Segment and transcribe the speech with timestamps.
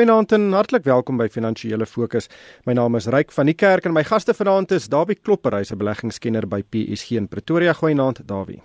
[0.00, 2.30] Goeienaand en hartlik welkom by Finansiële Fokus.
[2.64, 5.72] My naam is Ryk van die Kerk en my gaste vanaand is Dawie Klopper, hy's
[5.74, 7.74] 'n beleggingskenner by PSG in Pretoria.
[7.74, 8.62] Goeienaand Dawie.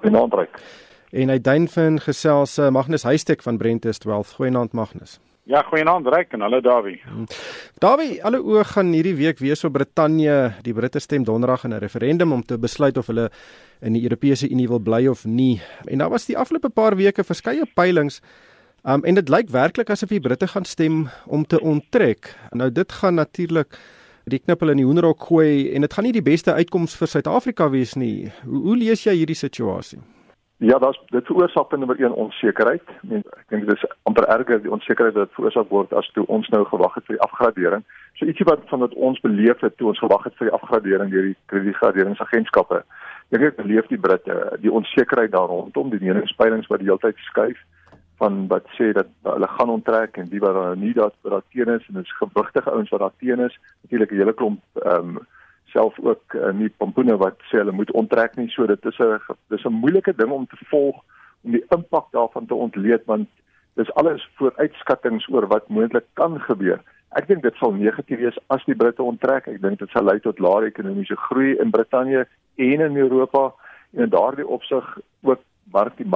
[0.00, 0.56] Goeienaand Ryk.
[1.12, 4.32] En hy duinvin gesels uh, Magnus Huystek van Brentus 12.
[4.32, 5.20] Goeienaand Magnus.
[5.44, 7.02] Ja, goeienaand Ryk en hallo Dawie.
[7.04, 7.26] Hmm.
[7.78, 10.54] Dawie, alle oë gaan hierdie week wees op Brittanje.
[10.62, 13.30] Die Britte stem donderdag in 'n referendum om te besluit of hulle
[13.80, 15.60] in die Europese Unie wil bly of nie.
[15.84, 18.22] En daar was die afgelope paar weke verskeie peilings
[18.84, 22.34] Um en dit lyk werklik asof die Britte gaan stem om te onttrek.
[22.50, 23.78] Nou dit gaan natuurlik
[24.30, 27.70] die knippel in die hoenderhok gooi en dit gaan nie die beste uitkoms vir Suid-Afrika
[27.70, 28.30] wees nie.
[28.44, 29.98] Hoe, hoe lees jy hierdie situasie?
[30.58, 32.82] Ja, dit dit veroorsaak nummer 1 onsekerheid.
[33.10, 36.64] Ek dink dit is amper erger die onsekerheid wat veroorsaak word as toe ons nou
[36.66, 37.82] gewag het vir die afgradering.
[38.18, 41.10] So ietsie wat van wat ons beleef het toe ons gewag het vir die afgradering
[41.10, 42.82] deur die kredietgraderingsagentskappe.
[42.82, 47.02] Ek dink ek beleef die Britte die onsekerheid daar rondom die meningspeilings wat die hele
[47.02, 47.58] tyd skuif
[48.18, 51.48] van wat sê dat hulle gaan onttrek en wie wat daar nie dat wat daar
[51.54, 53.58] teen is en dit is gewigtige ouens wat daar teen is.
[53.82, 55.26] Natuurlik 'n hele klomp ehm um,
[55.64, 58.48] self ook uh, nie pompoene wat sê hulle moet onttrek nie.
[58.48, 60.96] So dit is 'n dis 'n moeilike ding om te volg
[61.44, 63.28] om die impak daarvan te ontleed want
[63.74, 66.80] dis alles vooruitskattinge oor wat moontlik kan gebeur.
[67.10, 69.46] Ek dink dit sal negatief wees as die Britte onttrek.
[69.46, 72.26] Ek dink dit sal lei tot laer ekonomiese groei in Brittanje
[72.56, 73.52] en in Europa.
[73.92, 75.40] En in daardie opsig ook
[75.72, 76.06] mark die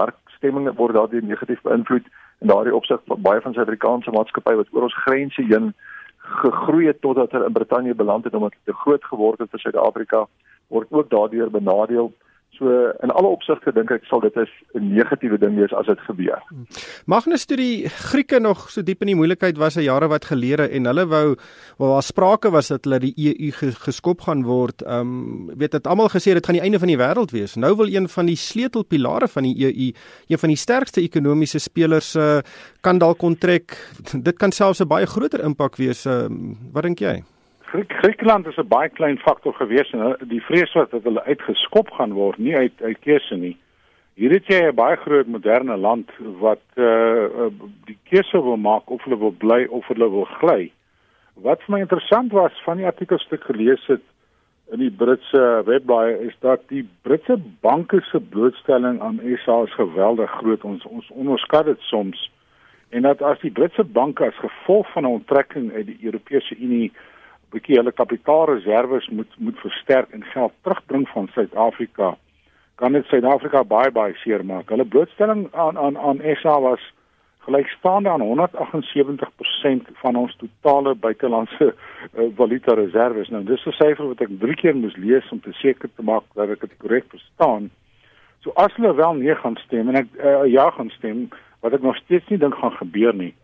[0.42, 2.04] markstemminge word daardeur negatief beïnvloed.
[2.40, 5.74] En daardie opsig baie van Suid-Afrikaanse maatskappye wat oor ons grense heen
[6.18, 9.60] gegroei het totdat hulle in Brittanje beland het omdat hulle te groot geword het vir
[9.60, 10.26] Suid-Afrika
[10.68, 12.12] word ook daardeur benadeel
[12.58, 12.68] So
[13.00, 16.36] in alle opsigte dink ek sal dit 'n negatiewe ding wees as dit gebeur.
[17.06, 20.68] Magnus toe die Grieke nog so diep in die moeilikheid was 'n jare wat gelede
[20.68, 21.36] en hulle wou
[21.78, 23.50] waar daar sprake was dat hulle die EU
[23.86, 24.82] geskop gaan word.
[24.82, 27.56] Ehm um, weet dit almal gesê dit gaan die einde van die wêreld wees.
[27.56, 29.92] Nou wil een van die sleutelpilare van die EU,
[30.28, 32.38] een van die sterkste ekonomiese spelers uh,
[32.80, 33.76] kan dalk onttrek.
[34.12, 36.06] Dit kan selfs 'n baie groter impak wees.
[36.06, 36.28] Uh,
[36.72, 37.22] wat dink jy?
[37.72, 42.12] Griekeland is 'n baie klein faktor gewees en die vrees wat dat hulle uitgeskop gaan
[42.12, 43.56] word, nie uit uit keuse nie.
[44.14, 46.10] Hier het jy 'n baie groot moderne land
[46.40, 47.48] wat uh
[47.84, 50.70] die keuse wil maak of hulle wil bly of hulle wil gly.
[51.34, 54.02] Wat vir my interessant was van die artikelstuk gelees het
[54.72, 60.30] in die Britse webblaai is dat die Britse banke se blootstelling aan SA is geweldig
[60.30, 60.64] groot.
[60.64, 62.30] Ons ons onderskat dit soms
[62.90, 66.92] en dat as die Britse banke as gevolg van 'n onttrekking uit die Europese Unie
[67.52, 72.16] bietjie hulle kapitaalreserwes moet moet versterk en geld terugbring van Suid-Afrika
[72.74, 74.70] kan dit Suid-Afrika baie baie seer maak.
[74.72, 76.82] Hulle blootstelling aan aan aan SA was
[77.44, 83.28] gelykstaande aan 178% van ons totale buitelandse uh, valuta reserves.
[83.28, 86.24] Nou dis 'n syfer wat ek drie keer moes lees om te seker te maak
[86.34, 87.70] dat ek dit korrek verstaan.
[88.42, 91.28] So as hulle wel nee gaan stem en ek uh, ja gaan stem,
[91.60, 93.34] wat ek nog steeds nie dink gaan gebeur nie,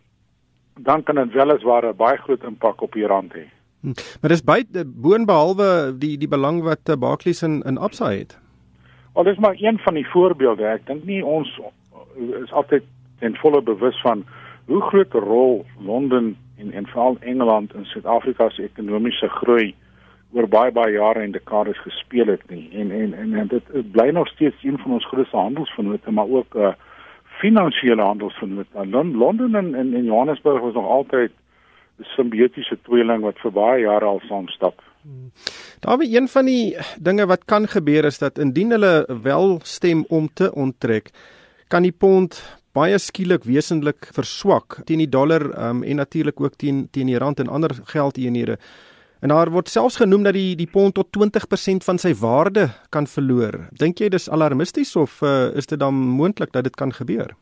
[0.79, 3.47] dan kan dit weliswaar 'n baie groot impak op die rand hê.
[3.81, 3.95] Hm.
[4.21, 8.37] Maar dis buite boonbehalwe die die belang wat uh, Barclays in in Absa het.
[9.13, 10.65] Al is maar een van die voorbeelde.
[10.65, 11.59] Ek dink nie ons
[12.43, 12.83] is altyd
[13.19, 14.25] ten volle bewus van
[14.65, 19.75] hoe groot 'n rol Londen en en veral Engeland in Suid-Afrika se ekonomiese groei
[20.33, 22.69] oor baie baie jare en dekades gespeel het nie.
[22.73, 26.55] En en en, en dit bly nog steeds een van ons grootste handelsvennote, maar ook
[26.55, 26.73] 'n uh,
[27.23, 28.87] finansiële handelsvennote.
[28.91, 31.31] Londen en, en Johannesburg was nog altyd
[32.15, 34.81] simbiotiese tweeling wat vir baie jare al saam stap.
[35.79, 40.05] Daar wie een van die dinge wat kan gebeur is dat indien hulle wel stem
[40.09, 41.09] om te onttrek,
[41.67, 42.41] kan die pond
[42.75, 47.39] baie skielik wesentlik verswak teen die dollar um, en natuurlik ook teen teen die rand
[47.39, 48.59] en ander geldeenhede.
[49.19, 53.07] En daar word selfs genoem dat die die pond tot 20% van sy waarde kan
[53.07, 53.67] verloor.
[53.71, 57.35] Dink jy dis alarmisties of uh, is dit dan moontlik dat dit kan gebeur?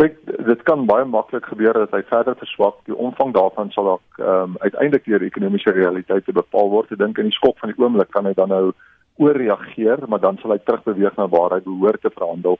[0.00, 2.78] Kyk, dit kan baie maklik gebeur dat hy verder verswak.
[2.88, 6.92] Die omvang daarvan sal ook ehm um, uiteindelik deur ekonomiese realiteite bepaal word.
[6.92, 8.72] Ek dink in die skok van die oomblik kan hy dan nou
[9.20, 12.56] ooreageer, maar dan sal hy terugbeweeg na waar hy behoort te verhandel.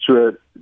[0.00, 0.16] So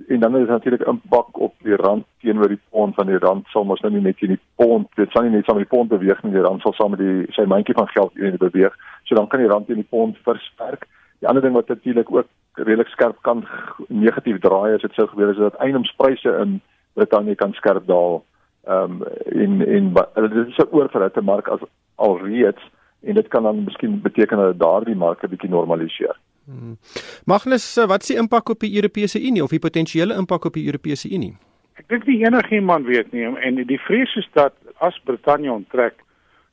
[0.07, 3.47] en dan is dit natuurlik impak op die rand teenoor die pond van die rand
[3.47, 5.75] sal mos nou nie net in die pond, dit sal nie net saam met die
[5.77, 8.75] pond beweeg nie, die rand sal saam met die sy mandjie van geld in beweeg.
[9.07, 10.83] So dan kan die rand teen die pond versterk.
[11.19, 13.47] Die ander ding wat natuurlik ook redelik skerp kan
[13.87, 16.59] negatief draai as dit sou gebeur is dat eiendomspryse in
[16.93, 18.23] Brittanje kan skerp daal.
[18.67, 21.59] Ehm um, in in dit is 'n oorverhitte mark as
[21.95, 22.61] alreeds
[23.01, 26.15] en dit kan dan miskien beteken dat daardie mark 'n bietjie normaliseer.
[26.45, 26.77] Hmm.
[27.25, 30.65] Magnus, wat is die impak op die Europese Unie of die potensiële impak op die
[30.65, 31.37] Europese Unie?
[31.73, 36.03] Ek dink nie enigiemand weet nie en die vrees is dat as Brittanje onttrek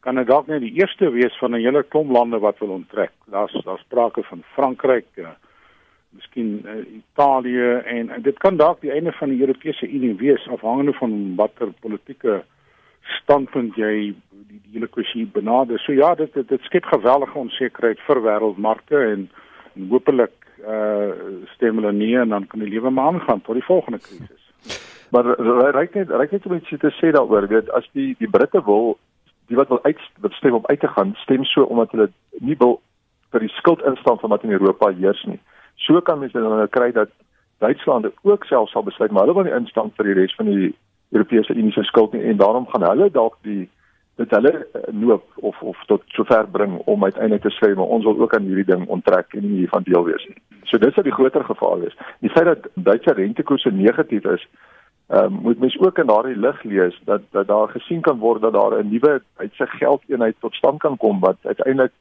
[0.07, 3.11] kan dit dalk net die eerste wees van 'n hele klomp lande wat wil onttrek.
[3.27, 5.35] Daar's daar sprake van Frankryk, uh,
[6.11, 10.49] miskien uh, Italië en, en dit kan dalk die einde van die Europese Unie wees
[10.49, 12.45] afhangende van watter politieke
[13.03, 15.79] standpunt jy die, die hele kwessie benader.
[15.79, 19.27] So ja, dit dit, dit skep geweldige onsekerheid vir wêreldmarkte en,
[19.75, 20.35] en hopelik
[20.67, 21.11] uh
[21.55, 24.43] stem hulle nie en dan kan die lewe maar aangaan tot die volgende krisis.
[25.11, 25.35] Maar
[25.75, 28.97] ryk net ryk net om iets te sê daaroor, weet as die die Britte wil
[29.47, 32.81] die wat wil uitstem om uit te gaan, stem so omdat hulle nie wil
[33.31, 35.41] vir die skuld instaan van wat in Europa heers nie.
[35.77, 37.11] So kan mense dan nou kry dat
[37.59, 40.75] Duitsland ook self sal besluit maar hulle wil nie instaan vir die res van die
[41.15, 43.69] Europese Unie se skuld nie en daarom gaan hulle dalk die
[44.17, 48.05] dit hulle eh, noop of of tot sover bring om uiteindelik te sê maar ons
[48.05, 50.39] wil ook aan hierdie ding onttrek en nie hiervan deel wees nie.
[50.65, 51.97] So dis wat die groter gevaar is.
[52.25, 54.47] Die feit dat Duitse rentekoerse negatief is,
[55.07, 58.41] ehm um, moet mens ook in daardie lig lees dat dat daar gesien kan word
[58.41, 61.93] dat daar 'n nuwe Duitse geldeenheid tot stand kan kom wat uiteindelik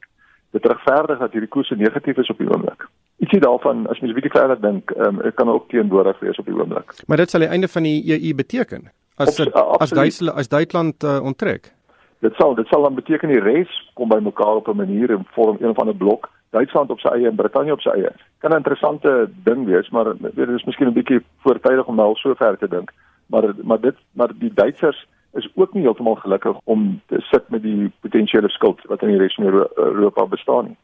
[0.50, 2.88] dit regverdig dat hierdie koerse negatief is op die oomblik.
[3.16, 6.44] Ietsie daarvan as mens 'n bietjie verder dink, ehm um, kan ook teenwoordig wees op
[6.44, 6.94] die oomblik.
[7.06, 11.04] Maar dit sal die einde van die EU beteken as Op, as Duitsland as Duitsland
[11.04, 11.72] uh, onttrek.
[12.18, 15.26] Dit sal dit sal dan beteken die res kom by mekaar op 'n manier en
[15.30, 16.30] vorm een van 'n blok.
[16.50, 18.12] Duitsland op sy eie en Brittanje op sy eie.
[18.38, 22.16] Kan 'n interessante ding wees, maar dit is miskien 'n bietjie voortydig om nou al
[22.16, 22.92] so ver te dink.
[23.26, 27.62] Maar maar dit maar die Duitsers is ook nie heeltemal gelukkig om te sit met
[27.62, 29.44] die potensiële skuld wat in die res van
[29.74, 30.76] Europa bestaan nie.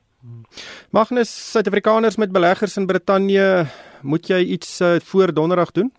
[0.91, 3.65] Magnus, Suid-Afrikaners met beleggers in Brittanje,
[4.03, 5.93] moet jy iets uh, voor Donderdag doen?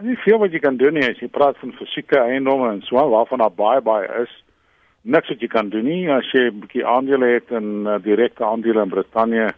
[0.00, 2.96] Nie veel wat jy kan doen nie, as jy praat van fisieke eiendomme en so
[3.10, 4.32] waarvan daar baie baie is
[5.02, 6.10] niks wat jy kan doen nie.
[6.10, 9.52] As jy 'n bietjie aandele het in uh, direkte aandele in Brittanje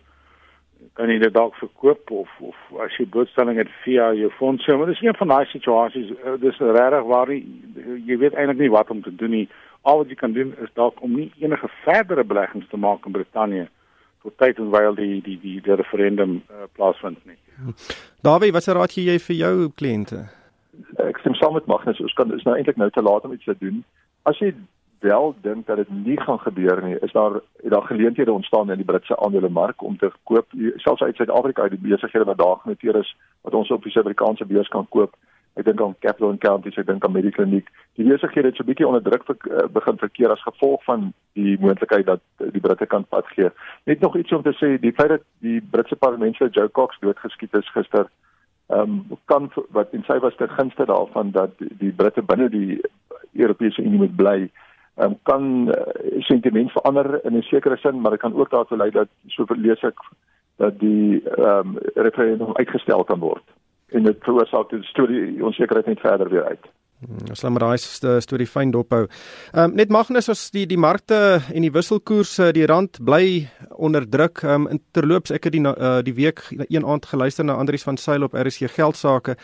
[0.92, 4.76] kan jy dit dalk verkoop of of as jy blootstelling het via jou fondse.
[4.76, 7.42] Maar dis een van daai situasies uh, dis regtig waar jy,
[8.06, 9.48] jy weet eintlik nie wat om te doen nie.
[9.82, 13.12] Al wat jy kan doen is dalk om nie enige verdere beleggings te maak in
[13.12, 13.68] Brittanje
[14.22, 17.36] tot tyd en wyl die die die, die referendum uh, plaasvind nie.
[18.24, 20.24] Dawie wat se raad gee jy vir jou kliënte?
[20.98, 22.00] Ek stem saam met Magnus.
[22.00, 23.84] Ons kan is nou eintlik nou te laat om iets te doen.
[24.24, 24.54] As jy
[25.04, 28.84] wel dink dat dit nie gaan gebeur nie, is daar daar geleenthede ontstaan in die
[28.84, 30.46] Britse aandelemark om te koop
[30.76, 34.46] selfs uit Suid-Afrika uit die besighede wat daar genoteer is wat ons op die Suid-Afrikaanse
[34.46, 35.16] beurs kan koop.
[35.54, 37.68] Ek dink aan Capital Counties, ek dink aan Mediclinic.
[37.94, 41.12] Die besighede het so 'n bietjie onder druk ver, uh, begin verkeer as gevolg van
[41.32, 43.50] die moontlikheid dat die Britte kan pad gee.
[43.84, 47.54] Net nog iets om te sê, die feit dat die Britse parlementslid Joe Cox doodgeskiet
[47.54, 48.10] is gister,
[48.66, 52.80] ehm um, kan wat en sy was ter gunste daarvan dat die Britte binne die
[53.32, 54.50] Europese Unie moet bly
[54.96, 58.90] um, kan uh, sentiment verander in 'n sekere sin, maar dit kan ook daartoe lei
[58.90, 59.98] dat so lees ek
[60.56, 63.44] dat die ehm um, referendum uitgestel kan word
[63.94, 66.66] en dit veroorsaak die storie onsekerheid net verder weer uit.
[67.04, 69.04] Hmm, ons laat maar daai storie fyn dophou.
[69.52, 74.08] Ehm um, net Magnus as die die markte en die wisselkoerse, die rand bly onder
[74.08, 74.42] druk.
[74.44, 77.96] Ehm um, terloops ek het die uh, die week een aand geluister na Andrius van
[77.96, 79.36] Sail op RSG geldsaake.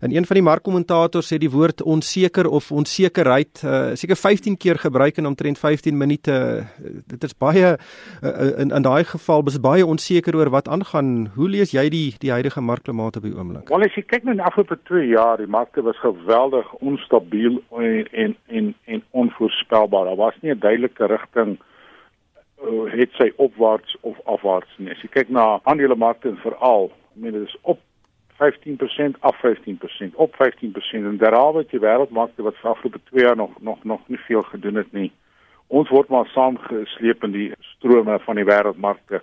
[0.00, 4.78] En een van die markkommentators sê die woord onseker of onsekerheid uh, seker 15 keer
[4.80, 6.36] gebruik in omtrent 15 minute.
[7.06, 8.30] Dit is baie uh,
[8.62, 11.28] in in daai geval is baie onseker oor wat aangaan.
[11.34, 13.68] Hoe lees jy die die huidige markklimaat op die oomblik?
[13.68, 18.08] Wel as jy kyk na die afgelope 2 jaar, die markte was geweldig onstabiel en
[18.24, 20.08] en en, en onvoorspelbaar.
[20.08, 21.58] Daar was nie 'n duidelike rigting
[22.92, 24.90] het sy opwaarts of afwaarts nie.
[24.90, 27.78] As jy kyk na aandelemarkte veral, ek meen dit is op
[28.40, 30.38] 15% af 15% op 15%
[30.92, 34.74] en derhalwe die wêreldmarkte wat vir afgelope 2 jaar nog nog nog nie veel gedoen
[34.74, 35.12] het nie.
[35.66, 39.20] Ons word maar saamgesleep in die strome van die wêreldmarkte.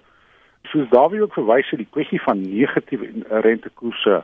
[0.72, 3.10] Soos Dawie ook verwys het, die kwessie van negatiewe
[3.42, 4.24] rentekoerse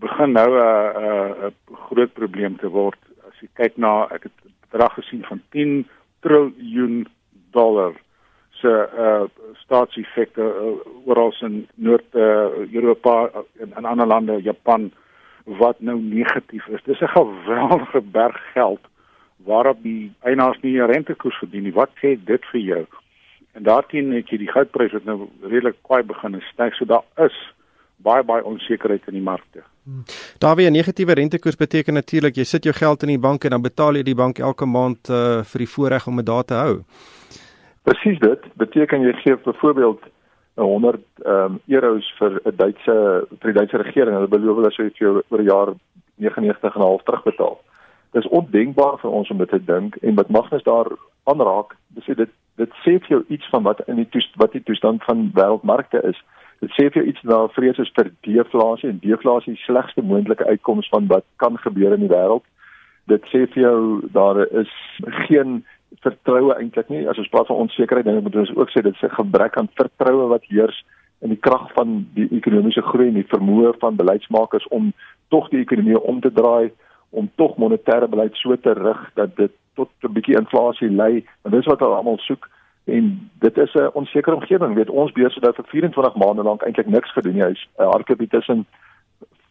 [0.00, 1.54] begin nou 'n 'n
[1.88, 2.98] groot probleem te word.
[3.28, 4.38] As jy kyk na ek het
[4.70, 5.88] bedrag gesien van 10
[6.20, 7.06] triljoen
[7.50, 7.92] dollar
[8.60, 9.24] se uh
[9.62, 14.92] staatseffekte uh, oral in Noord-Europa uh, en in ander lande, Japan
[15.44, 16.82] wat nou negatief is.
[16.84, 18.80] Dis 'n geweldige berg geld
[19.36, 21.72] waarop die eienaars nie 'n rentekoers verdien nie.
[21.72, 22.86] Wat sê dit vir jou?
[23.52, 26.74] En daarteen het jy die goudprys wat nou redelik kwai begin styg.
[26.74, 27.54] So daar is
[27.96, 29.62] baie baie onsekerheid in die markte.
[29.84, 30.04] Hmm.
[30.38, 33.50] Daar wie 'n negatiewe rentekoers beteken natuurlik jy sit jou geld in die bank en
[33.50, 36.54] dan betaal jy die bank elke maand uh, vir die voorreg om dit daar te
[36.54, 36.84] hou.
[37.86, 40.00] Presies dit beteken jy gee byvoorbeeld
[40.54, 42.94] 100 ehm um, euros vir 'n Duitse
[43.40, 45.70] vir die Duitse regering hulle beloof hulle sou vir jou oor 'n jaar
[46.18, 47.60] 99 en 'n half terugbetaal.
[48.12, 50.90] Dit is ondenkbaar vir ons om dit te dink en wat Magnus daar
[51.24, 54.62] aanraak, dis dit dit sê vir jou iets van wat in die toest, wat die
[54.62, 56.18] toestand van wêreldmarkte is.
[56.60, 60.02] Dit sê vir jou iets na vrees is vir deflasie en deflasie is die slegste
[60.02, 62.44] moontlike uitkoms van wat kan gebeur in die wêreld.
[63.06, 64.72] Dit sê vir jou daar is
[65.28, 65.64] geen
[66.00, 67.08] vertroue eintlik nie.
[67.08, 69.68] As ons praat van onsekerheid, dan moet ons ook sê dit is 'n gebrek aan
[69.74, 70.84] vertroue wat heers
[71.20, 74.92] in die krag van die ekonomiese groei en die vermoë van beleidsmakers om
[75.28, 76.72] tog die ekonomie om te draai,
[77.10, 81.50] om tog monetêre beleid so te rig dat dit tot 'n bietjie inflasie lei, en
[81.50, 82.48] dis wat hulle almal soek
[82.86, 84.74] en dit is 'n onsekere omgewing.
[84.74, 87.42] Weet ons beurse het vir 24 maande lank eintlik niks gedoen nie.
[87.42, 88.66] Hy's 'n hardloop tussen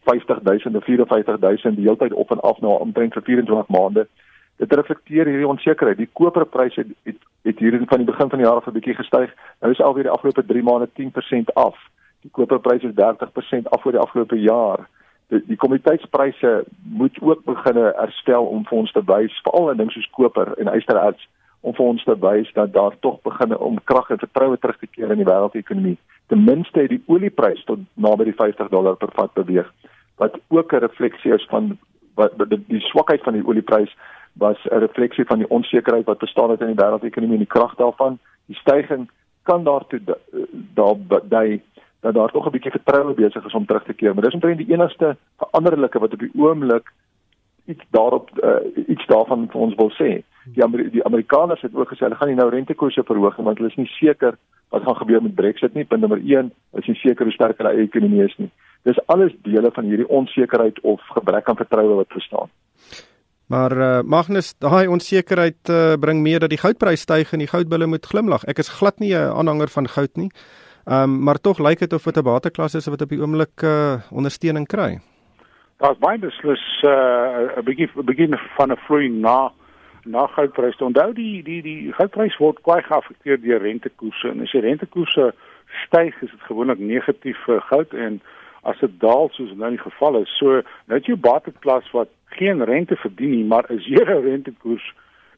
[0.03, 4.07] 50000 en 45000 die hele tyd op en af na nou, omtrent vir 24 maande.
[4.57, 5.97] Dit reflekteer hierdie onsekerheid.
[5.97, 8.95] Die koperpryse het, het het hier van die begin van die jaar af 'n bietjie
[8.95, 9.33] gestyg.
[9.59, 11.77] Nou is alweer die afgelope 3 maande 10% af.
[12.21, 14.87] Die koperpryse is 30% af oor die afgelope jaar.
[15.27, 19.91] Die, die kommoditeitspryse moet ook begin herstel om vir ons te wys, veral in dinge
[19.91, 21.27] soos koper en ystererts
[21.61, 24.87] om vir ons te wys dat daar tog begin om krag en vertroue terug te
[24.87, 25.97] keer in die wêreldekonomie.
[26.27, 29.71] Ten minste het die olieprys tot naby die 50 dollar per vat beweeg
[30.21, 31.77] wat ook 'n refleksie is van
[32.15, 33.95] wat die, die swakheid van die olieprys
[34.37, 37.75] was 'n refleksie van die onsekerheid wat bestaan het in die wêreldekonomie en die krag
[37.75, 38.19] daarvan.
[38.45, 39.09] Die stygings
[39.43, 40.01] kan daartoe
[40.73, 40.95] daar
[41.29, 41.61] dui
[41.99, 44.57] dat daar tog 'n bietjie vertroue besig is om terug te keer, maar dis omtrent
[44.57, 46.91] die enigste veranderlike wat op die oomblik
[47.65, 50.21] iets daarop uh, iets daarvan vir ons wil sê.
[50.53, 53.57] Die Amer die Amerikaners het ook gesê hulle gaan nie nou rentekoerse verhoog nie want
[53.57, 54.37] hulle is nie seker
[54.69, 55.85] wat gaan gebeur met Brexit nie.
[55.85, 58.51] Punt nommer 1, hulle is nie seker hoe sterk hulle eie ekonomie is nie.
[58.83, 62.49] Dis alles dele van hierdie onsekerheid of gebrek aan vertroue wat bestaan.
[63.47, 67.85] Maar uh, Magnus, daai onsekerheid uh, bring mee dat die goudprys styg en die goudbulle
[67.85, 68.43] moet glimlag.
[68.49, 70.31] Ek is glad nie 'n aanhanger van goud nie.
[70.85, 73.61] Ehm um, maar tog lyk dit of dit 'n bateklas is wat op die oomblik
[73.61, 74.99] uh, ondersteuning kry.
[75.77, 79.51] Daar's baie beslis 'n uh, begin begin van 'n vloei na
[80.03, 80.77] na goudprys.
[80.77, 85.33] Onthou die die die goudprys word kwai geaffekteer deur rentekoerse en as die rentekoerse
[85.85, 88.21] styg, is dit gewoonlik negatief vir goud en
[88.61, 92.95] as dit daal soos nou die geval is, so net jou bateklas wat geen rente
[92.95, 94.93] verdien nie, maar 'n zero rentekoers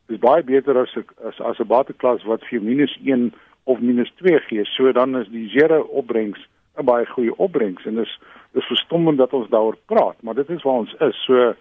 [0.07, 4.39] is baie beter as as as 'n bateklas wat vir minus 1 of minus 2
[4.39, 4.65] gee.
[4.65, 8.19] So dan is die zero opbrengs 'n baie goeie opbrengs en dis
[8.51, 11.23] dis verstommend dat ons daaroor praat, maar dit is waar ons is.
[11.25, 11.53] So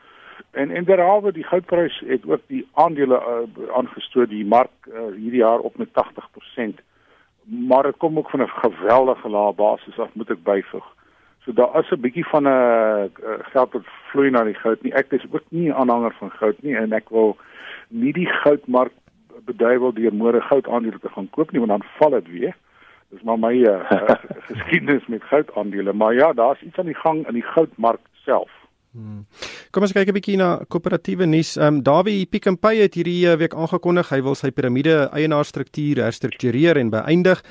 [0.51, 5.43] en en derhalwe die goudprys het ook die aandele uh, aangestoot die mark uh, hierdie
[5.43, 6.83] jaar op met 80%.
[7.45, 10.96] Maar dit kom ook van 'n geweldige lae basis af, moet ek byvoeg.
[11.47, 13.05] So daar is 'n bietjie van 'n uh,
[13.53, 14.93] geld wat vloei na die goud nie.
[14.93, 17.37] Ek is ook nie 'n aanhanger van goud nie en ek wil
[17.89, 18.93] nie die goudmark
[19.45, 22.55] beduiwel deur môre goud aandele te gaan koop nie want dan val dit weer.
[23.11, 23.91] Dis maar my uh,
[24.51, 28.51] geskiedenis met goud aandele, maar ja, daar's iets aan die gang in die goudmark self.
[28.97, 29.27] Hmm.
[29.71, 31.57] Kom ons kyk 'n bietjie na koöperatiewe nuus.
[31.57, 36.03] Ehm um, Dawie Pick n Pay het hierdie week aangekondig hy wil sy piramide eienaarstruktuur
[36.03, 37.43] herstruktureer en beëindig.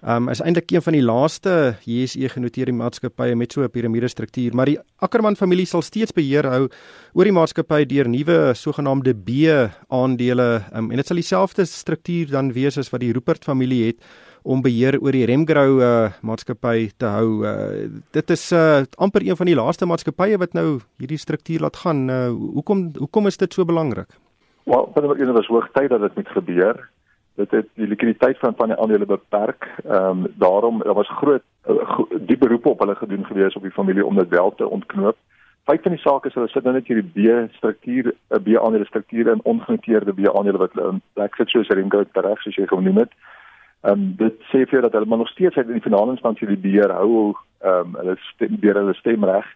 [0.00, 4.54] Um is eintlik een van die laaste JSE genoteerde maatskappye met so 'n piramide struktuur,
[4.54, 6.68] maar die Ackerman familie sal steeds beheer hou
[7.12, 12.78] oor die maatskappy deur nuwe sogenaamde B-aandele um, en dit sal dieselfde struktuur dan wees
[12.78, 13.96] as wat die Rupert familie het
[14.42, 17.44] om beheer oor die Remgrow uh, maatskappy te hou.
[17.44, 21.76] Uh, dit is uh, amper een van die laaste maatskappye wat nou hierdie struktuur laat
[21.76, 22.08] gaan.
[22.08, 24.08] Uh, hoekom hoekom is dit so belangrik?
[24.64, 26.88] Wel, binne een was hoogtyd dat dit moet gebeur
[27.34, 29.68] dit het die likwiditeit van van die aandele beperk.
[29.84, 33.78] Ehm um, daarom daar was groot uh, die beroep op hulle gedoen gewees op die
[33.78, 35.16] familie om dit wel te ontknoop.
[35.64, 39.44] Feit van die saak is hulle sit nou net hierdie B-struktuur, 'n B-aandele struktuur en
[39.44, 43.12] ongenoteerde B-aandele wat hulle in plek sit soos Remco Terrex soos jy genoem het.
[43.80, 46.10] Ehm um, dit sê vir jou dat hulle maar nog steeds uit in die finale
[46.10, 47.34] instansie die beheer hou.
[47.60, 49.46] Ehm um, hulle stem deur hulle stemreg.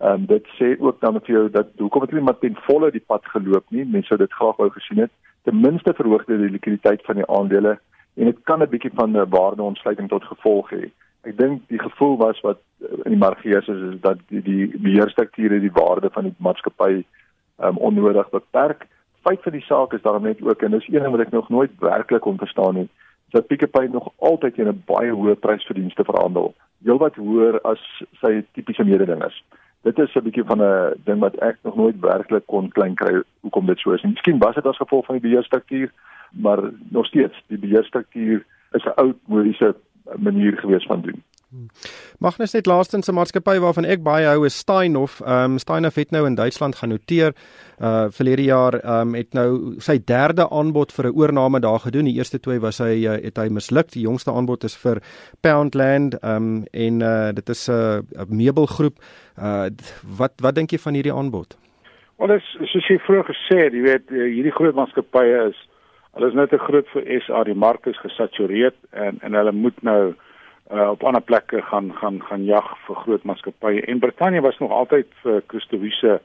[0.00, 2.90] Ehm um, dit sê ook dan vir jou dat hoekom het hulle maar ten volle
[2.90, 3.84] die pad geloop nie.
[3.84, 7.26] Mense sou dit graag wou gesien het ten minste verhoog dit die likwiditeit van die
[7.26, 7.78] aandele
[8.14, 10.90] en dit kan 'n bietjie van 'n waardeontsluiting tot gevolg hê.
[11.22, 12.58] Ek dink die gevoel was wat
[13.04, 17.04] in die mark geheers is, is dat die die beheerstrukture die waarde van die maatskappy
[17.58, 18.86] um, onnodig beperk.
[19.22, 21.48] Feit van die saak is daarom net ook en dis een ding wat ek nog
[21.48, 22.88] nooit werklik kon verstaan nie,
[23.30, 28.02] dat Pick n Pay nog altyd teen 'n baie hoë prysverdienste verhandel, heelwat hoër as
[28.20, 29.42] sy tipiese mededingers
[29.82, 33.22] dit is 'n bietjie van 'n ding wat ek nog nooit werklik kon klein kry
[33.40, 34.02] hoekom dit so is.
[34.02, 35.92] Miskien was dit as gevolg van die beheerstruktuur,
[36.30, 36.58] maar
[36.88, 39.74] nog steeds, die beheerstruktuur is 'n ou modiese
[40.18, 41.22] manier gewees van doen.
[42.18, 45.20] Magnus net laastens 'n maatskappy waarvan ek baie hou is Steinhoff.
[45.20, 47.34] Ehm um, Steinhoff het nou in Duitsland genoteer.
[47.80, 52.04] Uh verlede jaar ehm um, het nou sy derde aanbod vir 'n oorneem daar gedoen.
[52.04, 53.92] Die eerste twee was hy uh, het hy misluk.
[53.92, 55.02] Die jongste aanbod is vir
[55.40, 58.96] Poundland ehm um, en uh dit is 'n uh, meubelgroep.
[59.38, 59.68] Uh
[60.18, 61.56] wat wat dink jy van hierdie aanbod?
[62.18, 65.68] Wel dis soos jy vroeër gesê het, jy weet hierdie groot maatskappye is
[66.14, 67.44] hulle is net te groot vir SA.
[67.44, 70.14] Die mark is gesatureer en en hulle moet nou
[70.72, 73.84] uh, op ander plekke gaan gaan gaan jag vir groot maatskappye.
[73.86, 76.20] En Brittanje was nog altyd vir Christowiese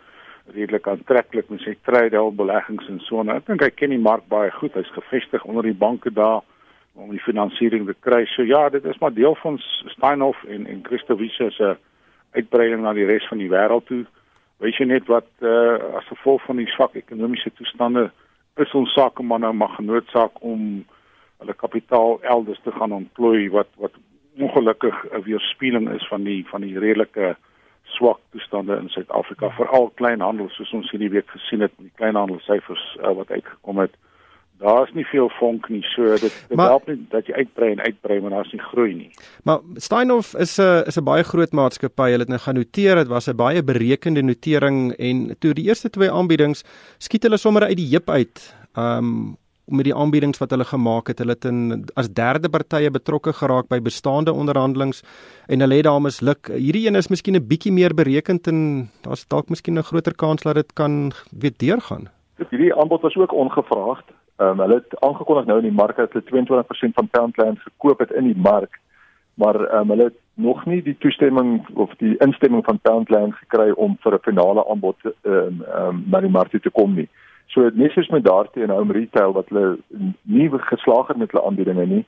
[0.54, 3.24] redelik aantreklik met sy trade beleggings en so.
[3.34, 4.75] Ek dink hy ken die mark baie goed.
[4.80, 6.44] Hy's gevestig onder die banke daar
[6.98, 8.24] om die finansiering te kry.
[8.34, 9.60] So ja, dit is maar deel van
[9.94, 11.75] Steinhoff en en Christowiese se
[12.32, 14.06] uitbreiding na die res van die wêreld toe.
[14.63, 18.08] Weet jy net wat uh, as gevolg van die swak ekonomiese toestande
[18.58, 20.86] is ons sakemanne mag genoodsaak om
[21.38, 23.94] hulle kapitaal elders te gaan ontplooi wat wat
[24.38, 27.36] ongelukkig 'n weerspieëling is van die van die redelike
[27.84, 32.98] swak toestande in Suid-Afrika veral kleinhandel soos ons hierdie week gesien het met die kleinhandelsyfers
[33.00, 33.96] uh, wat uitgekom het.
[34.58, 35.84] Daar's nie veel vonk nie.
[35.94, 39.10] So dit dit help nie dat jy uitbrei en uitbrei maar daar's nie groei nie.
[39.44, 42.10] Maar Steinhoff is 'n is 'n baie groot maatskappy.
[42.10, 42.96] Hulle het nou gaan noteer.
[42.96, 46.63] Dit was 'n baie berekende notering en toe die eerste twee aanbiedings
[46.98, 48.56] skiet hulle sommer uit die heup uit.
[48.75, 51.19] Um met die aanbiedings wat hulle gemaak het.
[51.19, 55.03] Hulle het in as derde partye betrokke geraak by bestaande onderhandelinge
[55.47, 56.51] en hulle het daar misluk.
[56.53, 60.41] Hierdie een is miskien 'n bietjie meer berekend en daar's dalk miskien 'n groter kans
[60.43, 62.09] dat dit kan weet deurgaan.
[62.50, 64.05] Hierdie aanbod was ook ongevraagd.
[64.38, 68.00] Ehm um, hulle het aangekondig nou in die mark dat hulle 22% van Poundland gekoop
[68.00, 68.79] het in die mark.
[69.33, 73.69] Maar ehm um, hulle het nog nie die toestemming of die instemming van Poundland gekry
[73.71, 77.09] om vir 'n finale aanbod ehm um, um, na die mark te kom nie.
[77.58, 79.80] So net soos met daartoe en home retail wat hulle
[80.30, 82.04] nie geslaag het met hulle aanbiedinge nie.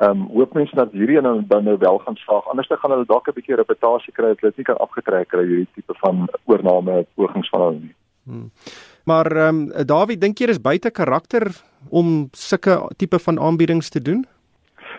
[0.00, 2.48] Ehm um, hoop mense dat hierdie nou dan nou wel gaan slaag.
[2.48, 5.44] Anders dan gaan hulle dalk 'n bietjie reputasie kry dat hulle nie kan afgetrek kry
[5.44, 7.94] hierdie tipe van oorname pogings van hulle nie.
[8.24, 8.50] Hmm.
[9.04, 11.52] Maar ehm um, Dawie, dink jy dis buite karakter
[11.88, 14.24] om sulke tipe van aanbiedings te doen?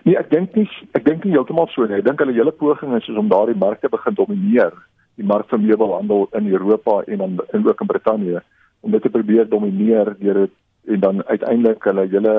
[0.04, 1.98] Nee, ek dink nie ek dink nie heeltemal so nie.
[1.98, 4.74] Ek dink hulle hele poging is om daardie markte begin domineer,
[5.16, 8.44] die mark van meubelhandel in Europa en dan in ook in Brittanje
[8.88, 10.56] om dit te probeer domineer deur dit
[10.88, 12.36] en dan uiteindelik hulle hele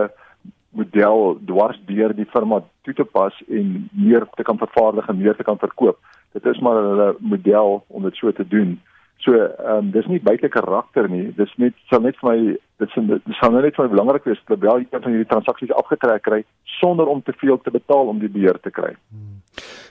[0.81, 5.37] model dwars deur die firma toe te pas en meer te kan vervaardig en meer
[5.37, 5.99] te kan verkoop.
[6.33, 8.79] Dit is maar hulle model om dit so te doen.
[9.29, 11.27] So ehm um, dis nie buite karakter nie.
[11.37, 12.39] Dis net sal net vir my
[12.81, 15.29] dit sal dit sal net vir my belangrik wees dat wel jy kan van hierdie
[15.29, 16.39] transaksies afgetrek kry
[16.79, 18.95] sonder om te veel te betaal om die beheer te kry.
[19.13, 19.43] Hmm.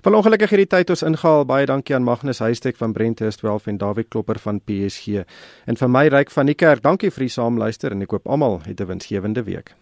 [0.02, 1.46] Van ongelukkig hierdie tyd ons ingehaal.
[1.46, 5.28] Baie dankie aan Magnus Huystek van Brenthurst 12 en David Klopper van PSG.
[5.70, 6.82] En vir my ryk van die kerk.
[6.82, 9.78] Dankie vir die saamluister en ek koop almal 'n winsgewende week.